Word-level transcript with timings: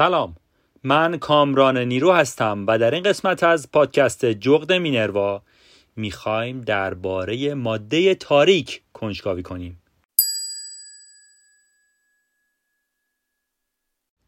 سلام. 0.00 0.36
من 0.84 1.18
کامران 1.18 1.78
نیرو 1.78 2.12
هستم 2.12 2.64
و 2.66 2.78
در 2.78 2.94
این 2.94 3.02
قسمت 3.02 3.42
از 3.42 3.70
پادکست 3.70 4.26
جغد 4.26 4.72
مینروا 4.72 5.42
می‌خوایم 5.96 6.60
درباره 6.60 7.54
ماده 7.54 8.14
تاریک 8.14 8.82
کنجکاوی 8.92 9.42
کنیم. 9.42 9.82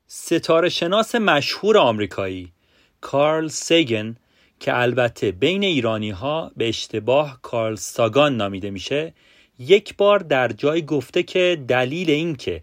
ستاره 0.06 0.68
شناس 0.68 1.14
مشهور 1.14 1.78
آمریکایی 1.78 2.52
کارل 3.00 3.48
سیگن 3.48 4.16
که 4.60 4.78
البته 4.78 5.30
بین 5.30 5.62
ایرانی 5.64 6.10
ها 6.10 6.52
به 6.56 6.68
اشتباه 6.68 7.38
کارل 7.42 7.74
ساگان 7.74 8.36
نامیده 8.36 8.70
میشه 8.70 9.14
یک 9.58 9.96
بار 9.96 10.18
در 10.18 10.48
جای 10.48 10.84
گفته 10.84 11.22
که 11.22 11.64
دلیل 11.68 12.10
این 12.10 12.36
که 12.36 12.62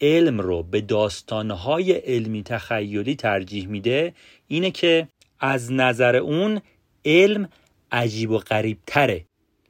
علم 0.00 0.40
رو 0.40 0.62
به 0.62 0.80
داستانهای 0.80 1.92
علمی 1.92 2.42
تخیلی 2.42 3.14
ترجیح 3.14 3.68
میده 3.68 4.14
اینه 4.48 4.70
که 4.70 5.08
از 5.40 5.72
نظر 5.72 6.16
اون 6.16 6.60
علم 7.04 7.48
عجیب 7.92 8.30
و 8.30 8.38
غریب 8.38 8.78
تره 8.86 9.24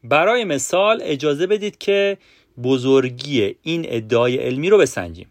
برای 0.05 0.45
مثال 0.45 1.01
اجازه 1.03 1.47
بدید 1.47 1.79
که 1.79 2.19
بزرگی 2.63 3.55
این 3.63 3.85
ادعای 3.89 4.37
علمی 4.37 4.71
رو 4.71 4.79
بسنجیم. 4.79 5.31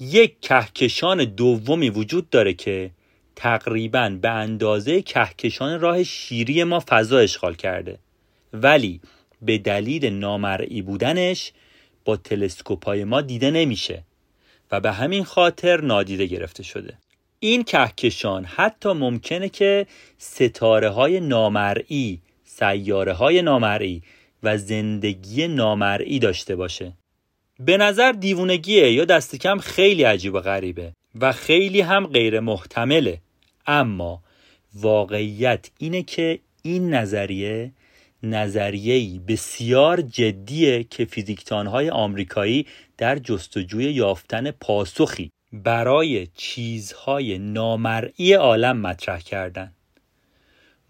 یک 0.00 0.40
کهکشان 0.40 1.24
دومی 1.24 1.90
وجود 1.90 2.30
داره 2.30 2.54
که 2.54 2.90
تقریبا 3.36 4.18
به 4.22 4.30
اندازه 4.30 5.02
کهکشان 5.02 5.80
راه 5.80 6.02
شیری 6.02 6.64
ما 6.64 6.82
فضا 6.88 7.18
اشغال 7.18 7.54
کرده. 7.54 7.98
ولی 8.52 9.00
به 9.42 9.58
دلیل 9.58 10.06
نامرئی 10.06 10.82
بودنش 10.82 11.52
با 12.04 12.16
تلسکوپای 12.16 13.04
ما 13.04 13.20
دیده 13.20 13.50
نمیشه 13.50 14.02
و 14.70 14.80
به 14.80 14.92
همین 14.92 15.24
خاطر 15.24 15.80
نادیده 15.80 16.26
گرفته 16.26 16.62
شده. 16.62 16.94
این 17.40 17.64
کهکشان 17.64 18.44
حتی 18.44 18.92
ممکنه 18.92 19.48
که 19.48 19.86
ستاره 20.18 20.88
های 20.88 21.20
نامرئی 21.20 22.20
سیاره 22.44 23.12
های 23.12 23.42
نامرئی 23.42 24.02
و 24.42 24.58
زندگی 24.58 25.48
نامرئی 25.48 26.18
داشته 26.18 26.56
باشه. 26.56 26.92
به 27.60 27.76
نظر 27.76 28.12
دیوونگیه 28.12 28.92
یا 28.92 29.04
دست 29.04 29.36
کم 29.36 29.58
خیلی 29.58 30.02
عجیب 30.02 30.34
و 30.34 30.40
غریبه 30.40 30.92
و 31.20 31.32
خیلی 31.32 31.80
هم 31.80 32.06
غیر 32.06 32.40
محتمله. 32.40 33.20
اما 33.66 34.22
واقعیت 34.74 35.70
اینه 35.78 36.02
که 36.02 36.38
این 36.62 36.94
نظریه 36.94 37.72
نظریه‌ای 38.24 39.20
بسیار 39.28 40.00
جدیه 40.00 40.84
که 40.84 41.04
فیزیکتانهای 41.04 41.90
آمریکایی 41.90 42.66
در 42.98 43.18
جستجوی 43.18 43.84
یافتن 43.84 44.50
پاسخی 44.50 45.30
برای 45.52 46.26
چیزهای 46.26 47.38
نامرئی 47.38 48.32
عالم 48.32 48.76
مطرح 48.76 49.20
کردن. 49.20 49.72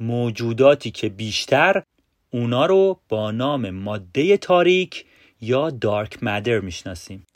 موجوداتی 0.01 0.91
که 0.91 1.09
بیشتر 1.09 1.83
اونا 2.31 2.67
رو 2.67 3.01
با 3.09 3.31
نام 3.31 3.71
ماده 3.71 4.37
تاریک 4.37 5.05
یا 5.41 5.71
دارک 5.71 6.23
مدر 6.23 6.61
می‌شناسیم. 6.61 7.27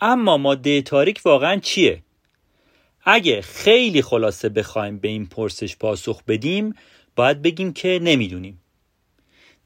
اما 0.00 0.36
ماده 0.36 0.82
تاریک 0.82 1.20
واقعا 1.24 1.56
چیه؟ 1.56 2.02
اگه 3.04 3.42
خیلی 3.42 4.02
خلاصه 4.02 4.48
بخوایم 4.48 4.98
به 4.98 5.08
این 5.08 5.26
پرسش 5.26 5.76
پاسخ 5.76 6.22
بدیم 6.24 6.74
باید 7.16 7.42
بگیم 7.42 7.72
که 7.72 7.98
نمی‌دونیم. 8.02 8.60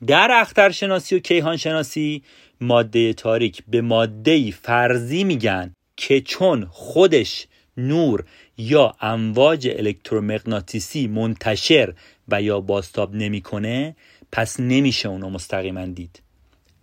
در 0.07 0.29
اخترشناسی 0.33 1.17
و 1.17 1.19
کیهان 1.19 1.57
شناسی 1.57 2.23
ماده 2.61 3.13
تاریک 3.13 3.63
به 3.69 3.81
ماده 3.81 4.51
فرضی 4.51 5.25
میگن 5.25 5.75
که 5.97 6.21
چون 6.21 6.67
خودش 6.71 7.47
نور 7.77 8.25
یا 8.59 8.95
امواج 9.01 9.69
الکترومغناطیسی 9.69 11.07
منتشر 11.07 11.95
و 12.29 12.43
یا 12.43 12.61
باستاب 12.61 13.15
نمی‌کنه 13.15 13.97
پس 14.33 14.61
نمیشه 14.61 15.09
اونو 15.09 15.31
مستقیما 15.31 15.87
دید. 15.87 16.23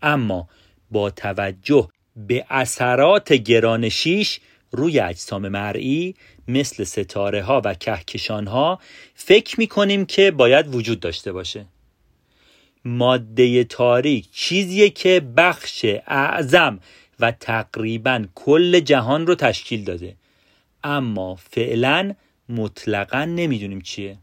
اما 0.01 0.49
با 0.91 1.09
توجه 1.09 1.89
به 2.15 2.45
اثرات 2.49 3.33
گرانشیش 3.33 4.39
روی 4.71 4.99
اجسام 4.99 5.47
مرئی 5.47 6.15
مثل 6.47 6.83
ستاره 6.83 7.41
ها 7.41 7.61
و 7.65 7.73
کهکشان 7.73 8.47
ها 8.47 8.79
فکر 9.15 9.59
می 9.59 10.05
که 10.05 10.31
باید 10.31 10.75
وجود 10.75 10.99
داشته 10.99 11.31
باشه. 11.31 11.65
ماده 12.85 13.63
تاریک 13.63 14.31
چیزیه 14.31 14.89
که 14.89 15.19
بخش 15.37 15.85
اعظم 16.07 16.79
و 17.19 17.31
تقریبا 17.31 18.25
کل 18.35 18.79
جهان 18.79 19.27
رو 19.27 19.35
تشکیل 19.35 19.83
داده. 19.83 20.15
اما 20.83 21.35
فعلا 21.35 22.13
مطلقا 22.49 23.25
نمی‌دونیم 23.25 23.81
چیه. 23.81 24.17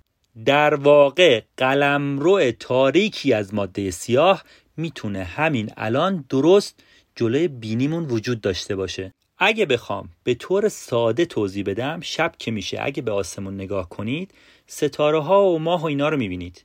در 0.44 0.74
واقع 0.74 1.40
قلمرو 1.56 2.50
تاریکی 2.50 3.32
از 3.32 3.54
ماده 3.54 3.90
سیاه 3.90 4.44
می‌تونه 4.76 5.24
همین 5.24 5.70
الان 5.76 6.24
درست 6.28 6.80
جلوی 7.16 7.48
بینیمون 7.48 8.04
وجود 8.04 8.40
داشته 8.40 8.76
باشه. 8.76 9.12
اگه 9.38 9.66
بخوام 9.66 10.08
به 10.24 10.34
طور 10.34 10.68
ساده 10.68 11.24
توضیح 11.24 11.64
بدم 11.64 12.00
شب 12.00 12.32
که 12.38 12.50
میشه. 12.50 12.78
اگه 12.82 13.02
به 13.02 13.12
آسمون 13.12 13.54
نگاه 13.54 13.88
کنید 13.88 14.34
ستاره 14.66 15.20
ها 15.22 15.44
و 15.46 15.58
ماه 15.58 15.82
و 15.82 15.86
اینا 15.86 16.08
رو 16.08 16.16
می‌بینید. 16.16 16.64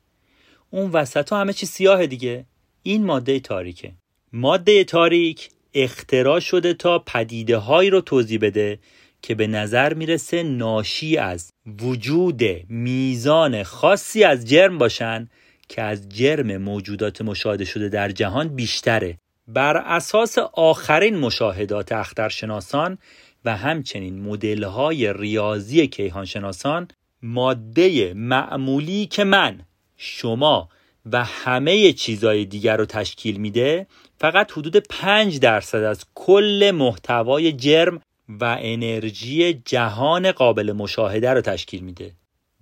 اون 0.73 0.91
وسط 0.91 1.29
ها 1.29 1.41
همه 1.41 1.53
چی 1.53 1.65
سیاه 1.65 2.05
دیگه. 2.05 2.45
این 2.83 3.05
ماده 3.05 3.39
تاریکه. 3.39 3.91
ماده 4.33 4.83
تاریک 4.83 5.49
اختراع 5.73 6.39
شده 6.39 6.73
تا 6.73 6.99
پدیده 6.99 7.57
هایی 7.57 7.89
رو 7.89 8.01
توضیح 8.01 8.39
بده 8.41 8.79
که 9.21 9.35
به 9.35 9.47
نظر 9.47 9.93
می‌رسه 9.93 10.43
ناشی 10.43 11.17
از 11.17 11.51
وجود 11.81 12.41
میزان 12.69 13.63
خاصی 13.63 14.23
از 14.23 14.49
جرم 14.49 14.77
باشن 14.77 15.29
که 15.69 15.81
از 15.81 16.09
جرم 16.09 16.57
موجودات 16.57 17.21
مشاهده 17.21 17.65
شده 17.65 17.89
در 17.89 18.11
جهان 18.11 18.47
بیشتره. 18.47 19.17
بر 19.47 19.77
اساس 19.77 20.37
آخرین 20.53 21.17
مشاهدات 21.17 21.91
اخترشناسان 21.91 22.97
و 23.45 23.57
همچنین 23.57 24.21
مدل‌های 24.21 25.13
ریاضی 25.13 25.87
کیهانشناسان 25.87 26.87
ماده 27.21 28.13
معمولی 28.13 29.05
که 29.05 29.23
من 29.23 29.61
شما 30.03 30.69
و 31.11 31.23
همه 31.23 31.93
چیزهای 31.93 32.45
دیگر 32.45 32.77
رو 32.77 32.85
تشکیل 32.85 33.37
میده 33.37 33.87
فقط 34.17 34.51
حدود 34.51 34.77
5 34.77 35.39
درصد 35.39 35.83
از 35.83 36.05
کل 36.15 36.71
محتوای 36.75 37.53
جرم 37.53 38.01
و 38.29 38.57
انرژی 38.59 39.53
جهان 39.53 40.31
قابل 40.31 40.71
مشاهده 40.71 41.33
رو 41.33 41.41
تشکیل 41.41 41.81
میده. 41.83 42.11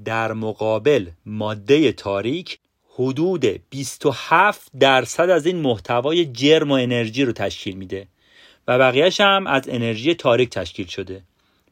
در 0.05 0.33
مقابل 0.33 1.07
ماده 1.25 1.91
تاریک 1.91 2.59
حدود 2.95 3.45
27 3.69 4.71
درصد 4.79 5.29
از 5.29 5.45
این 5.45 5.57
محتوای 5.57 6.25
جرم 6.25 6.71
و 6.71 6.73
انرژی 6.73 7.25
رو 7.25 7.31
تشکیل 7.31 7.75
میده 7.75 8.07
و 8.67 8.79
بقیهش 8.79 9.21
هم 9.21 9.47
از 9.47 9.69
انرژی 9.69 10.13
تاریک 10.13 10.49
تشکیل 10.49 10.87
شده. 10.87 11.23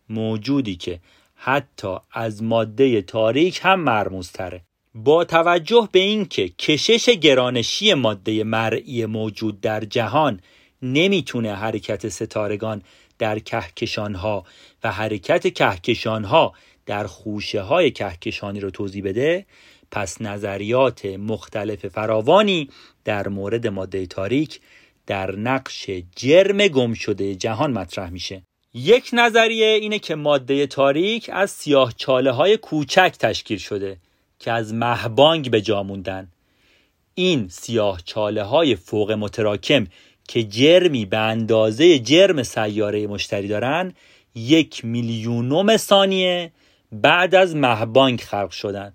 موجودی 0.09 0.75
که 0.75 0.99
حتی 1.35 1.95
از 2.11 2.43
ماده 2.43 3.01
تاریک 3.01 3.59
هم 3.63 3.79
مرموز 3.79 4.31
تره 4.31 4.61
با 5.03 5.23
توجه 5.23 5.89
به 5.91 5.99
اینکه 5.99 6.49
کشش 6.49 7.09
گرانشی 7.09 7.93
ماده 7.93 8.43
مرئی 8.43 9.05
موجود 9.05 9.61
در 9.61 9.79
جهان 9.79 10.41
نمی‌تونه 10.81 11.55
حرکت 11.55 12.09
ستارگان 12.09 12.81
در 13.19 13.39
کهکشانها 13.39 14.45
و 14.83 14.91
حرکت 14.91 15.53
کهکشانها 15.53 16.53
در 16.85 17.07
خوشه 17.07 17.61
های 17.61 17.91
کهکشانی 17.91 18.59
رو 18.59 18.69
توضیح 18.69 19.03
بده 19.03 19.45
پس 19.91 20.21
نظریات 20.21 21.05
مختلف 21.05 21.87
فراوانی 21.87 22.69
در 23.05 23.27
مورد 23.27 23.67
ماده 23.67 24.05
تاریک 24.05 24.59
در 25.07 25.35
نقش 25.35 25.89
جرم 26.15 26.67
گم 26.67 26.93
شده 26.93 27.35
جهان 27.35 27.71
مطرح 27.71 28.09
میشه. 28.09 28.43
یک 28.73 29.09
نظریه 29.13 29.67
اینه 29.67 29.99
که 29.99 30.15
ماده 30.15 30.67
تاریک 30.67 31.29
از 31.33 31.51
سیاه 31.51 31.93
چاله 31.97 32.31
های 32.31 32.57
کوچک 32.57 33.15
تشکیل 33.19 33.57
شده. 33.57 33.97
که 34.39 34.51
از 34.51 34.73
مهبانگ 34.73 35.51
به 35.51 35.61
جا 35.61 35.83
موندن. 35.83 36.31
این 37.13 37.47
سیاه 37.47 38.01
چاله 38.05 38.43
های 38.43 38.75
فوق 38.75 39.11
متراکم 39.11 39.87
که 40.27 40.43
جرمی 40.43 41.05
به 41.05 41.17
اندازه 41.17 41.99
جرم 41.99 42.43
سیاره 42.43 43.07
مشتری 43.07 43.47
دارن 43.47 43.93
یک 44.35 44.85
میلیونوم 44.85 45.77
ثانیه 45.77 46.51
بعد 46.91 47.35
از 47.35 47.55
مهبانگ 47.55 48.21
خلق 48.21 48.51
شدن 48.51 48.93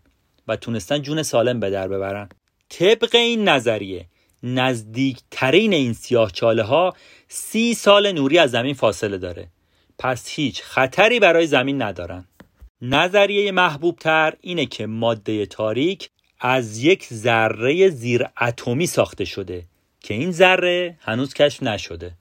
و 0.49 0.57
تونستن 0.57 1.03
جون 1.03 1.23
سالم 1.23 1.61
به 1.61 1.71
در 1.71 1.89
ببرن. 1.89 2.29
طبق 2.69 3.15
این 3.15 3.49
نظریه 3.49 4.07
نزدیکترین 4.43 5.73
این 5.73 5.93
سیاه 5.93 6.31
چاله 6.31 6.63
ها 6.63 6.95
سی 7.29 7.75
سال 7.75 8.13
نوری 8.13 8.39
از 8.39 8.51
زمین 8.51 8.75
فاصله 8.75 9.19
داره. 9.19 9.49
پس 9.99 10.29
هیچ 10.29 10.63
خطری 10.63 11.21
برای 11.21 11.47
زمین 11.47 11.83
ندارن. 11.83 12.25
نظریه 12.85 13.53
محبوب 13.53 13.99
تر 13.99 14.35
اینه 14.41 14.67
که 14.67 14.87
ماده 14.87 15.47
تاریک 15.47 16.11
از 16.41 16.79
یک 16.79 17.07
ذره 17.13 17.89
زیر 17.89 18.27
اتمی 18.41 18.87
ساخته 18.87 19.25
شده 19.25 19.65
که 20.01 20.15
این 20.15 20.33
ذره 20.33 20.97
هنوز 21.01 21.35
کشف 21.35 21.63
نشده. 21.63 22.13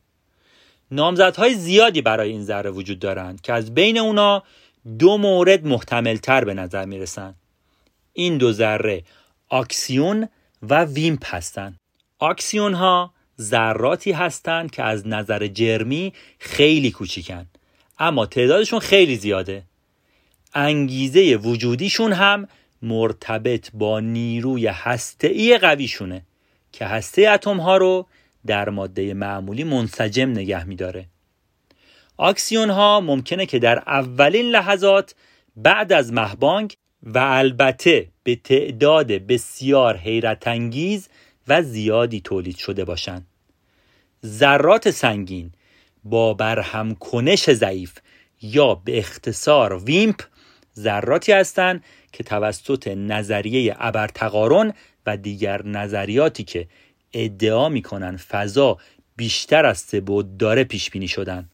نامزدهای 0.92 1.54
زیادی 1.54 2.02
برای 2.02 2.30
این 2.30 2.44
ذره 2.44 2.70
وجود 2.70 3.00
دارند 3.00 3.42
که 3.42 3.54
از 3.54 3.74
بین 3.74 3.98
اونا 3.98 4.44
دو 5.00 5.18
مورد 5.18 5.66
محتملتر 5.66 6.44
به 6.44 6.54
نظر 6.54 6.86
می‌رسن 6.86 7.36
این 8.14 8.38
دو 8.38 8.52
ذره 8.52 9.04
آکسیون 9.50 10.30
و 10.62 10.86
ویمپ 10.86 11.36
هستند. 11.36 11.80
آکسیون 12.20 12.74
ها 12.74 13.14
ذراتی 13.40 14.12
هستند 14.12 14.72
که 14.72 14.84
از 14.84 15.08
نظر 15.08 15.48
جرمی 15.48 16.14
خیلی 16.40 16.92
کوچیکن 16.92 17.46
اما 18.00 18.26
تعدادشون 18.26 18.80
خیلی 18.80 19.16
زیاده. 19.16 19.64
انگیزه 20.54 21.36
وجودیشون 21.36 22.14
هم 22.14 22.48
مرتبط 22.82 23.70
با 23.74 24.00
نیروی 24.00 24.68
هسته‌ای 24.68 25.58
قویشونه 25.58 26.22
که 26.72 26.86
هسته 26.86 27.30
اتم 27.30 27.58
ها 27.58 27.78
رو 27.78 28.08
در 28.46 28.70
ماده 28.70 29.14
معمولی 29.14 29.64
منسجم 29.64 30.30
نگه 30.30 30.64
میداره 30.64 31.06
آکسیون 32.18 32.70
ها 32.70 33.00
ممکنه 33.00 33.46
که 33.46 33.60
در 33.60 33.80
اولین 33.80 34.46
لحظات 34.46 35.16
بعد 35.56 35.94
از 35.94 36.14
مهبانگ 36.14 36.74
و 37.04 37.20
البته 37.20 38.08
به 38.24 38.36
تعداد 38.36 39.08
بسیار 39.08 39.98
حیرت 39.98 40.48
انگیز 40.48 41.10
و 41.48 41.62
زیادی 41.62 42.22
تولید 42.22 42.58
شده 42.58 42.86
باشند. 42.86 43.28
ذرات 44.26 44.92
سنگین 44.92 45.52
با 46.04 46.34
برهم 46.34 46.96
کنش 46.96 47.50
ضعیف 47.50 47.94
یا 48.42 48.76
به 48.76 48.98
اختصار 48.98 49.84
ویمپ 49.84 50.22
ذراتی 50.78 51.32
هستند 51.32 51.84
که 52.12 52.24
توسط 52.24 52.88
نظریه 52.88 53.76
ابرتقارن 53.80 54.74
و 55.06 55.18
دیگر 55.18 55.66
نظریاتی 55.66 56.44
که 56.44 56.68
ادعا 57.14 57.70
می‌کنن 57.70 58.18
فضا 58.18 58.78
بیشتر 59.16 59.66
از 59.66 59.78
سه 59.78 60.02
بود 60.02 60.38
داره 60.38 60.64
پیش 60.64 60.90
بینی 60.90 61.08
شدن. 61.08 61.50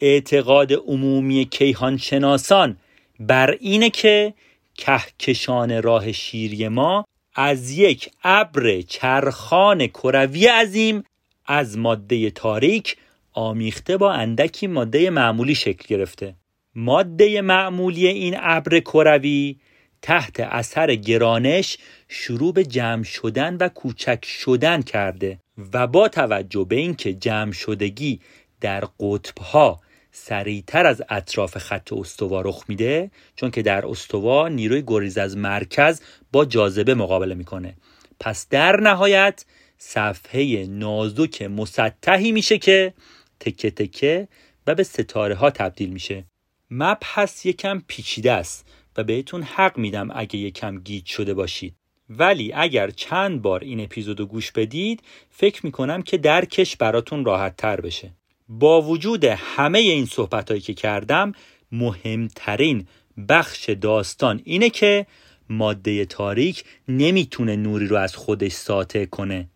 اعتقاد 0.00 0.72
عمومی 0.72 1.44
کیهانشناسان 1.44 2.76
بر 3.20 3.56
اینه 3.60 3.90
که 3.90 4.34
کهکشان 4.74 5.82
راه 5.82 6.12
شیری 6.12 6.68
ما 6.68 7.04
از 7.34 7.70
یک 7.70 8.10
ابر 8.24 8.80
چرخان 8.80 9.86
کروی 9.86 10.46
عظیم 10.46 11.04
از 11.46 11.78
ماده 11.78 12.30
تاریک 12.30 12.96
آمیخته 13.32 13.96
با 13.96 14.12
اندکی 14.12 14.66
ماده 14.66 15.10
معمولی 15.10 15.54
شکل 15.54 15.96
گرفته. 15.96 16.34
ماده 16.74 17.40
معمولی 17.40 18.06
این 18.06 18.36
ابر 18.40 18.80
کروی 18.80 19.56
تحت 20.02 20.40
اثر 20.40 20.94
گرانش 20.94 21.78
شروع 22.08 22.52
به 22.52 22.64
جمع 22.64 23.02
شدن 23.02 23.56
و 23.56 23.68
کوچک 23.68 24.24
شدن 24.24 24.82
کرده 24.82 25.38
و 25.72 25.86
با 25.86 26.08
توجه 26.08 26.64
به 26.68 26.76
اینکه 26.76 27.12
جمع 27.12 27.52
شدگی 27.52 28.20
در 28.60 28.84
قطبها 29.00 29.80
سریعتر 30.12 30.86
از 30.86 31.02
اطراف 31.08 31.58
خط 31.58 31.92
استوا 31.92 32.40
رخ 32.40 32.64
میده 32.68 33.10
چون 33.36 33.50
که 33.50 33.62
در 33.62 33.86
استوا 33.86 34.48
نیروی 34.48 34.82
گریز 34.86 35.18
از 35.18 35.36
مرکز 35.36 36.00
با 36.32 36.44
جاذبه 36.44 36.94
مقابله 36.94 37.34
می‌کنه. 37.34 37.74
پس 38.20 38.48
در 38.48 38.80
نهایت 38.80 39.44
صفحه 39.78 40.66
نازک 40.66 41.42
مسطحی 41.42 42.32
میشه 42.32 42.58
که 42.58 42.94
تکه 43.40 43.70
تکه 43.70 44.28
و 44.66 44.74
به 44.74 44.82
ستاره 44.82 45.34
ها 45.34 45.50
تبدیل 45.50 45.90
میشه. 45.90 46.24
مبحث 46.70 47.46
یکم 47.46 47.82
پیچیده 47.86 48.32
است 48.32 48.68
و 48.96 49.04
بهتون 49.04 49.42
حق 49.42 49.78
میدم 49.78 50.08
اگه 50.14 50.36
یکم 50.36 50.78
گیج 50.78 51.06
شده 51.06 51.34
باشید. 51.34 51.74
ولی 52.10 52.52
اگر 52.52 52.90
چند 52.90 53.42
بار 53.42 53.60
این 53.60 53.80
اپیزودو 53.80 54.26
گوش 54.26 54.52
بدید 54.52 55.02
فکر 55.30 55.66
می‌کنم 55.66 56.02
که 56.02 56.18
درکش 56.18 56.76
براتون 56.76 57.24
راحت 57.24 57.56
تر 57.56 57.80
بشه. 57.80 58.10
با 58.48 58.82
وجود 58.82 59.24
همه 59.24 59.78
این 59.78 60.06
صحبت 60.06 60.48
هایی 60.48 60.60
که 60.60 60.74
کردم 60.74 61.32
مهمترین 61.72 62.86
بخش 63.28 63.70
داستان 63.70 64.40
اینه 64.44 64.70
که 64.70 65.06
ماده 65.48 66.04
تاریک 66.04 66.64
نمی‌تونه 66.88 67.56
نوری 67.56 67.86
رو 67.86 67.96
از 67.96 68.16
خودش 68.16 68.52
ساطع 68.52 69.04
کنه. 69.04 69.48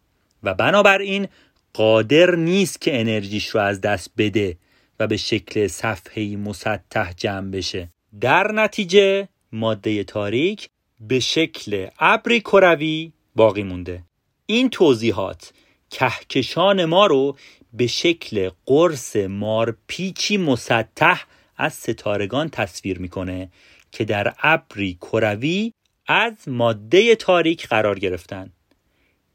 و 0.43 0.55
بنابراین 0.55 1.29
قادر 1.73 2.35
نیست 2.35 2.81
که 2.81 3.01
انرژیش 3.01 3.49
رو 3.49 3.61
از 3.61 3.81
دست 3.81 4.11
بده. 4.19 4.57
و 5.01 5.07
به 5.07 5.17
شکل 5.17 5.67
صفحه‌ای 5.67 6.37
مسطح 6.37 7.13
جمع 7.13 7.51
بشه. 7.51 7.89
در 8.21 8.53
نتیجه 8.53 9.29
ماده 9.53 10.05
تاریک 10.05 10.69
به 11.01 11.21
شکل 11.21 11.87
ابری 11.99 12.41
کروی 12.41 13.13
باقی 13.35 13.63
مونده. 13.63 14.03
این 14.47 14.71
توضیحات 14.71 15.53
کهکشان 15.91 16.85
ما 16.85 17.07
رو 17.07 17.37
به 17.73 17.87
شکل 17.87 18.51
قرص 18.67 19.17
مارپیچی 19.17 20.37
مسطح 20.37 21.23
از 21.57 21.73
ستارگان 21.73 22.49
تصویر 22.49 22.99
می‌کنه 22.99 23.51
که 23.93 24.05
در 24.05 24.35
ابری 24.43 24.99
کروی 25.01 25.73
از 26.07 26.33
ماده 26.47 27.15
تاریک 27.15 27.69
قرار 27.69 27.99
گرفتن. 27.99 28.53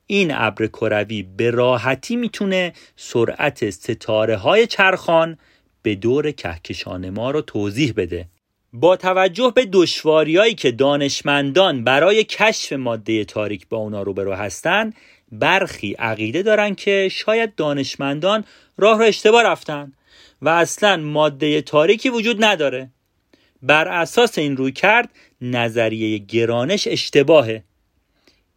این 0.07 0.31
ابر 0.33 0.67
کروی 0.67 1.23
به 1.23 1.51
راحتی 1.51 2.15
می‌تونه 2.15 2.73
سرعت 2.95 3.69
ستاره 3.69 4.37
های 4.37 4.67
چرخان 4.67 5.37
به 5.81 5.95
دور 5.95 6.31
کهکشان 6.31 7.09
ما 7.09 7.31
رو 7.31 7.41
توضیح 7.41 7.93
بده. 7.97 8.27
با 8.73 8.95
توجه 8.97 9.51
به 9.55 9.65
دشواریایی 9.73 10.53
که 10.53 10.71
دانشمندان 10.71 11.83
برای 11.83 12.23
کشف 12.23 12.73
ماده 12.73 13.25
تاریک 13.25 13.67
با 13.67 13.77
اونا 13.77 14.03
روبرو 14.03 14.33
هستن 14.33 14.93
برخی 15.31 15.93
عقیده 15.93 16.43
دارن 16.43 16.75
که 16.75 17.09
شاید 17.11 17.55
دانشمندان 17.55 18.43
راه 18.77 18.97
رو 18.97 19.05
اشتباه 19.05 19.43
رفتن 19.43 19.93
و 20.41 20.49
اصلا 20.49 20.97
ماده 20.97 21.61
تاریکی 21.61 22.09
وجود 22.09 22.43
نداره. 22.43 22.89
بر 23.61 23.87
اساس 23.87 24.37
این 24.37 24.57
روی 24.57 24.71
کرد 24.71 25.09
نظریه 25.41 26.17
گرانش 26.17 26.87
اشتباهه. 26.87 27.63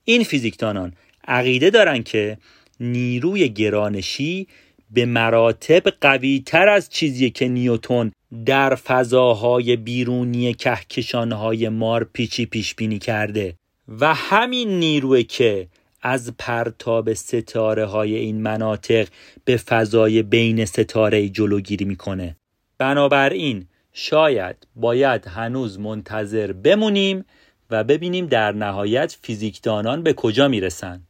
این 0.05 0.25
فیزیکدانان 0.25 0.93
عقیده 1.29 1.71
دارن 1.71 2.03
که 2.03 2.39
نیروی 2.81 3.49
گرانشی 3.49 4.47
به 4.93 5.07
مراتب 5.07 5.83
قوی 6.01 6.43
تر 6.47 6.69
از 6.69 6.89
چیزی 6.89 7.31
که 7.31 7.49
نیوتون 7.49 8.13
در 8.47 8.75
فضاهای 8.75 9.77
بیرونی 9.77 10.55
کهکشانهای 10.55 11.69
مار 11.69 12.05
پیچی 12.05 12.47
پیش 12.47 12.75
بینی 12.75 12.99
کرده 12.99 13.55
و 13.89 14.15
همین 14.15 14.69
نیروی 14.69 15.25
که 15.25 15.69
از 16.03 16.33
پرتاب 16.39 17.13
ستاره 17.13 17.87
های 17.87 18.15
این 18.15 18.43
مناطق 18.43 19.09
به 19.45 19.57
فضای 19.57 20.23
بین 20.23 20.65
ستاره 20.65 21.29
جلوگیری 21.29 21.85
می‌کنه. 21.85 22.37
بنابراین 22.79 23.67
شاید 23.93 24.57
باید 24.77 25.27
هنوز 25.27 25.79
منتظر 25.79 26.53
بمونیم 26.53 27.25
و 27.71 27.85
ببینیم 27.85 28.27
در 28.27 28.53
نهایت 28.53 29.17
فیزیکدانان 29.23 30.03
به 30.03 30.13
کجا 30.13 30.49
می‌رسن. 30.49 31.03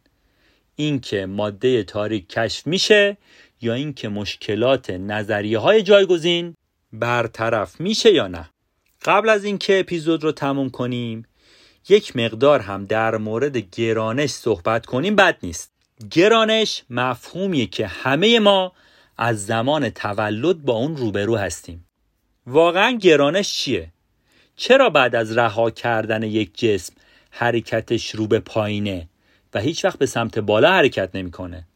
اینکه 0.76 1.26
ماده 1.26 1.82
تاریک 1.82 2.28
کشف 2.28 2.66
میشه 2.66 3.16
یا 3.62 3.74
اینکه 3.74 4.08
مشکلات 4.08 4.90
نظریه 4.90 5.58
های 5.58 5.82
جایگزین 5.82 6.54
برطرف 6.92 7.80
میشه 7.80 8.12
یا 8.14 8.28
نه 8.28 8.50
قبل 9.04 9.28
از 9.28 9.44
اینکه 9.44 9.80
اپیزود 9.80 10.24
رو 10.24 10.32
تموم 10.32 10.70
کنیم 10.70 11.26
یک 11.88 12.16
مقدار 12.16 12.60
هم 12.60 12.84
در 12.84 13.16
مورد 13.16 13.56
گرانش 13.56 14.30
صحبت 14.30 14.86
کنیم 14.86 15.16
بد 15.16 15.38
نیست 15.42 15.72
گرانش 16.10 16.82
مفهومیه 16.90 17.66
که 17.66 17.86
همه 17.86 18.38
ما 18.38 18.72
از 19.18 19.46
زمان 19.46 19.90
تولد 19.90 20.62
با 20.62 20.72
اون 20.72 20.96
روبرو 20.96 21.36
هستیم 21.36 21.86
واقعا 22.46 22.90
گرانش 22.90 23.54
چیه؟ 23.54 23.92
چرا 24.56 24.90
بعد 24.90 25.14
از 25.14 25.36
رها 25.36 25.70
کردن 25.70 26.22
یک 26.22 26.58
جسم 26.58 26.94
حرکتش 27.30 28.10
رو 28.10 28.26
به 28.26 28.40
پایینه 28.40 29.08
و 29.54 29.60
هیچ 29.60 29.84
وقت 29.84 29.98
به 29.98 30.06
سمت 30.06 30.38
بالا 30.38 30.72
حرکت 30.72 31.10
نمی‌کنه؟ 31.14 31.66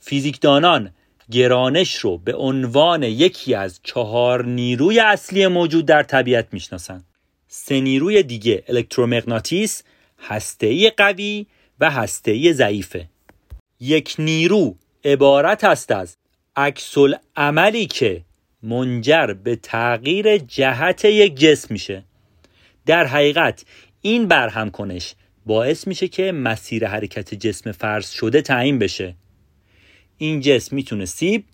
فیزیکدانان 0.00 0.90
گرانش 1.30 1.94
رو 1.94 2.18
به 2.18 2.34
عنوان 2.34 3.02
یکی 3.02 3.54
از 3.54 3.80
چهار 3.82 4.44
نیروی 4.44 5.00
اصلی 5.00 5.46
موجود 5.46 5.86
در 5.86 6.02
طبیعت 6.02 6.48
می‌شناسند. 6.52 7.04
سه 7.48 7.80
نیروی 7.80 8.22
دیگه 8.22 8.64
الکترومغناطیس، 8.68 9.82
هسته‌ای 10.18 10.90
قوی 10.90 11.46
و 11.80 11.90
هسته‌ای 11.90 12.52
ضعیفه. 12.52 13.08
یک 13.80 14.14
نیرو 14.18 14.76
عبارت 15.04 15.64
است 15.64 15.90
از 15.90 16.16
عکس 16.56 16.94
عملی 17.36 17.86
که 17.86 18.22
منجر 18.62 19.26
به 19.26 19.56
تغییر 19.56 20.38
جهت 20.38 21.04
یک 21.04 21.34
جسم 21.36 21.66
میشه. 21.70 22.04
در 22.86 23.06
حقیقت 23.06 23.64
این 24.00 24.28
برهم 24.28 24.70
کنش 24.70 25.14
باعث 25.46 25.86
میشه 25.86 26.08
که 26.08 26.32
مسیر 26.32 26.86
حرکت 26.86 27.34
جسم 27.34 27.72
فرض 27.72 28.10
شده 28.10 28.42
تعیین 28.42 28.78
بشه. 28.78 29.14
این 30.18 30.40
جسم 30.40 30.76
می‌تونه 30.76 31.04
سیب، 31.04 31.44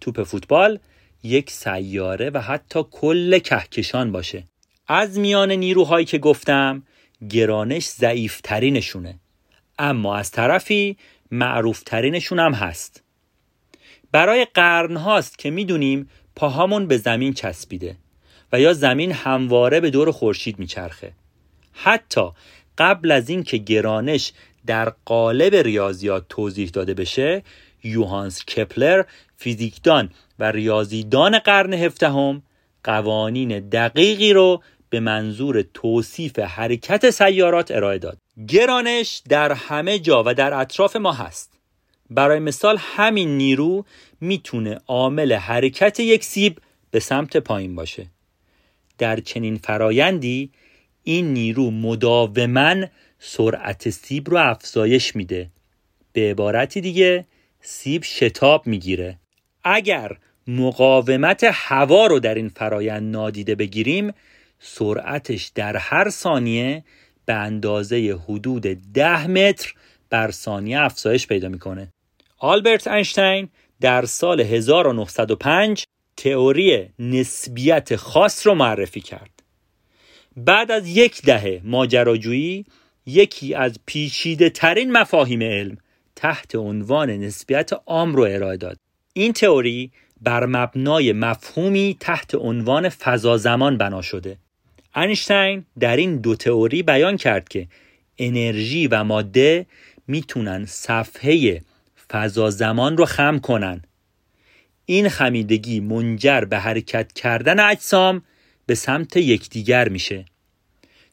توپ 0.00 0.22
فوتبال، 0.22 0.78
یک 1.22 1.50
سیاره 1.50 2.30
و 2.30 2.38
حتی 2.40 2.84
کل 2.90 3.38
کهکشان 3.38 4.12
باشه. 4.12 4.44
از 4.88 5.18
میان 5.18 5.52
نیروهایی 5.52 6.06
که 6.06 6.18
گفتم 6.18 6.82
گرانش 7.30 7.86
ضعیف 7.86 8.40
ترینشونه 8.40 9.18
اما 9.78 10.16
از 10.16 10.30
طرفی 10.30 10.96
معروف 11.30 11.82
ترینشون 11.82 12.38
هم 12.38 12.52
هست. 12.52 13.02
برای 14.12 14.46
قرن 14.54 14.96
هاست 14.96 15.38
که 15.38 15.50
می‌دونیم 15.50 16.10
پاهامون 16.36 16.86
به 16.86 16.96
زمین 16.96 17.32
چسبیده 17.32 17.96
و 18.52 18.60
یا 18.60 18.72
زمین 18.72 19.12
همواره 19.12 19.80
به 19.80 19.90
دور 19.90 20.10
خورشید 20.10 20.58
میچرخه. 20.58 21.12
حتی 21.72 22.30
قبل 22.78 23.10
از 23.10 23.28
اینکه 23.28 23.56
گرانش 23.56 24.32
در 24.66 24.92
قالب 25.04 25.54
ریاضیات 25.54 26.26
توضیح 26.28 26.68
داده 26.68 26.94
بشه 26.94 27.42
یوهانس 27.84 28.44
کپلر 28.44 29.02
فیزیکدان 29.36 30.10
و 30.38 30.52
ریاضیدان 30.52 31.38
قرن 31.38 31.74
هفدهم 31.74 32.42
قوانین 32.84 33.68
دقیقی 33.68 34.32
رو 34.32 34.62
به 34.90 35.00
منظور 35.00 35.62
توصیف 35.74 36.38
حرکت 36.38 37.10
سیارات 37.10 37.70
ارائه 37.70 37.98
داد. 37.98 38.18
گرانش 38.48 39.22
در 39.28 39.52
همه 39.52 39.98
جا 39.98 40.22
و 40.26 40.34
در 40.34 40.54
اطراف 40.54 40.96
ما 40.96 41.12
هست. 41.12 41.52
برای 42.10 42.38
مثال 42.38 42.76
همین 42.80 43.36
نیرو 43.36 43.84
می‌تونه 44.20 44.78
عامل 44.86 45.32
حرکت 45.32 46.00
یک 46.00 46.24
سیب 46.24 46.58
به 46.90 47.00
سمت 47.00 47.36
پایین 47.36 47.74
باشه. 47.74 48.06
در 48.98 49.20
چنین 49.20 49.56
فرایندی 49.56 50.50
این 51.02 51.32
نیرو 51.32 51.70
مداوما 51.70 52.74
سرعت 53.18 53.90
سیب 53.90 54.30
رو 54.30 54.36
افزایش 54.36 55.16
میده. 55.16 55.50
به 56.12 56.30
عبارتی 56.30 56.80
دیگه 56.80 57.26
سیب 57.68 58.04
شتاب 58.04 58.66
می‌گیره. 58.66 59.18
اگر 59.64 60.16
مقاومت 60.46 61.46
هوا 61.52 62.06
رو 62.06 62.20
در 62.20 62.34
این 62.34 62.48
فرایند 62.48 63.12
نادیده 63.12 63.54
بگیریم 63.54 64.12
سرعتش 64.58 65.52
در 65.54 65.76
هر 65.76 66.10
ثانیه 66.10 66.84
به 67.24 67.34
اندازه 67.34 68.18
حدود 68.24 68.62
ده 68.92 69.26
متر 69.26 69.74
بر 70.10 70.30
ثانیه 70.30 70.80
افزایش 70.80 71.26
پیدا 71.26 71.48
می‌کنه. 71.48 71.88
آلبرت 72.38 72.88
اینشتین 72.88 73.48
در 73.80 74.04
سال 74.04 74.40
1905 74.40 75.86
تئوری 76.16 76.88
نسبیت 76.98 77.96
خاص 77.96 78.46
رو 78.46 78.54
معرفی 78.54 79.00
کرد. 79.00 79.42
بعد 80.36 80.70
از 80.70 80.88
یک 80.88 81.22
دهه 81.22 81.60
ماجراجویی 81.64 82.66
یکی 83.06 83.54
از 83.54 83.78
پیچیده 83.86 84.50
ترین 84.50 84.92
مفاهیم 84.92 85.42
علم 85.42 85.78
تحت 86.16 86.54
عنوان 86.54 87.10
نسبیت 87.10 87.70
عام 87.86 88.14
رو 88.14 88.22
ارائه 88.22 88.56
داد. 88.56 88.78
این 89.12 89.32
تئوری 89.32 89.90
بر 90.22 90.46
مبنای 90.46 91.12
مفهومی 91.12 91.96
تحت 92.00 92.34
عنوان 92.34 92.88
فضا 92.88 93.36
زمان 93.36 93.78
بنا 93.78 94.02
شده. 94.02 94.38
اینشتین 94.96 95.64
در 95.78 95.96
این 95.96 96.16
دو 96.16 96.36
تئوری 96.36 96.82
بیان 96.82 97.16
کرد 97.16 97.48
که 97.48 97.68
انرژی 98.18 98.86
و 98.86 99.04
ماده 99.04 99.66
می‌تونن 100.06 100.64
صفحه 100.64 101.62
فضا 102.10 102.50
زمان 102.50 102.96
رو 102.96 103.04
خم 103.04 103.38
کنن. 103.38 103.82
این 104.86 105.08
خمیدگی 105.08 105.80
منجر 105.80 106.40
به 106.40 106.58
حرکت 106.58 107.12
کردن 107.12 107.60
اجسام 107.60 108.22
به 108.66 108.74
سمت 108.74 109.16
یکدیگر 109.16 109.88
میشه. 109.88 110.24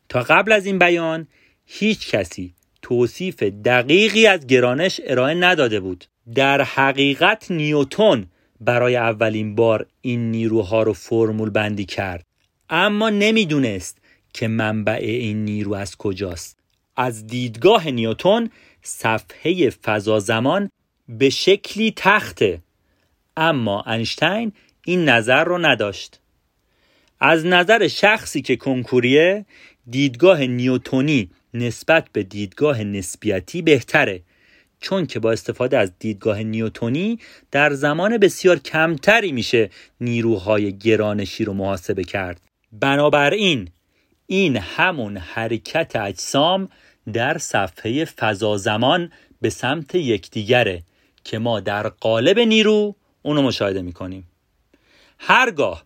تا 0.09 0.19
قبل 0.21 0.51
از 0.51 0.65
این 0.65 0.79
بیان 0.79 1.27
هیچ 1.65 2.09
کسی 2.09 2.53
توصیف 2.83 3.43
دقیقی 3.43 4.27
از 4.27 4.47
گرانش 4.47 5.01
ارائه 5.03 5.35
نداده 5.35 5.79
بود. 5.79 6.05
در 6.35 6.61
حقیقت 6.61 7.51
نیوتون 7.51 8.25
برای 8.61 8.95
اولین 8.95 9.55
بار 9.55 9.85
این 10.01 10.31
نیروها 10.31 10.83
رو 10.83 10.93
فرمول 10.93 11.49
بندی 11.49 11.85
کرد. 11.85 12.25
اما 12.69 13.09
نمی‌دونست 13.09 13.97
که 14.33 14.47
منبع 14.47 14.99
این 15.01 15.45
نیرو 15.45 15.73
از 15.73 15.95
کجاست. 15.95 16.59
از 16.95 17.27
دیدگاه 17.27 17.91
نیوتون 17.91 18.49
صفحه 18.81 19.69
فضا 19.69 20.19
زمان 20.19 20.69
به 21.09 21.29
شکلی 21.29 21.93
تخته. 21.95 22.61
اما 23.37 23.81
انشتین 23.81 24.51
این 24.85 25.09
نظر 25.09 25.43
رو 25.43 25.57
نداشت. 25.57 26.19
از 27.19 27.45
نظر 27.45 27.87
شخصی 27.87 28.41
که 28.41 28.55
کنکوریه 28.55 29.45
دیدگاه 29.89 30.45
نیوتونی 30.45 31.29
نسبت 31.53 32.07
به 32.11 32.23
دیدگاه 32.23 32.83
نسبیتی 32.83 33.61
بهتره 33.61 34.21
چون 34.79 35.05
که 35.05 35.19
با 35.19 35.31
استفاده 35.31 35.77
از 35.77 35.91
دیدگاه 35.99 36.43
نیوتونی 36.43 37.19
در 37.51 37.73
زمان 37.73 38.17
بسیار 38.17 38.59
کمتری 38.59 39.31
میشه 39.31 39.69
نیروهای 40.01 40.77
گرانشی 40.77 41.45
رو 41.45 41.53
محاسبه 41.53 42.03
کرد. 42.03 42.41
بنابراین 42.71 43.69
این 44.27 44.57
همون 44.57 45.17
حرکت 45.17 45.95
اجسام 45.95 46.69
در 47.13 47.37
صفحه 47.37 48.05
فضا 48.05 48.57
زمان 48.57 49.11
به 49.41 49.49
سمت 49.49 49.95
یکدیگره 49.95 50.83
که 51.23 51.39
ما 51.39 51.59
در 51.59 51.89
قالب 51.89 52.39
نیرو 52.39 52.95
اونو 53.21 53.41
مشاهده 53.41 53.81
می‌کنیم. 53.81 54.27
هرگاه 55.19 55.83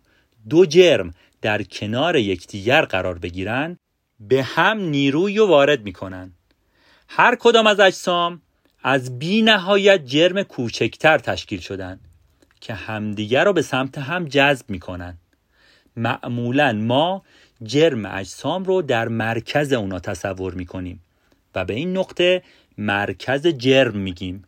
دو 0.48 0.66
جرم 0.66 1.14
در 1.42 1.62
کنار 1.62 2.16
یکدیگر 2.16 2.84
قرار 2.84 3.18
بگیرن 3.18 3.78
به 4.20 4.42
هم 4.42 4.80
نیروی 4.80 5.38
وارد 5.38 5.84
می‌کنن. 5.84 6.32
هر 7.08 7.36
کدام 7.36 7.66
از 7.66 7.80
اجسام 7.80 8.42
از 8.82 9.18
بی 9.18 9.42
نهایت 9.42 10.06
جرم 10.06 10.42
کوچکتر 10.42 11.18
تشکیل 11.18 11.60
شدن 11.60 12.00
که 12.60 12.74
همدیگر 12.74 13.44
رو 13.44 13.52
به 13.52 13.62
سمت 13.62 13.98
هم 13.98 14.24
جذب 14.24 14.70
می‌کنن. 14.70 15.18
معمولا 15.96 16.72
ما 16.72 17.24
جرم 17.62 18.06
اجسام 18.06 18.64
رو 18.64 18.82
در 18.82 19.08
مرکز 19.08 19.72
اونا 19.72 19.98
تصور 19.98 20.54
می‌کنیم 20.54 21.02
و 21.54 21.64
به 21.64 21.74
این 21.74 21.96
نقطه 21.96 22.42
مرکز 22.78 23.46
جرم 23.46 23.96
میگیم. 23.96 24.44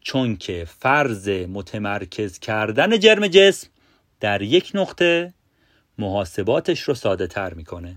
چون 0.00 0.36
که 0.36 0.66
فرض 0.78 1.28
متمرکز 1.28 2.38
کردن 2.38 2.98
جرم 2.98 3.26
جسم 3.26 3.68
در 4.20 4.42
یک 4.42 4.70
نقطه 4.74 5.34
محاسباتش 5.98 6.80
رو 6.80 6.94
ساده 6.94 7.26
تر 7.26 7.54
می‌کنه. 7.54 7.96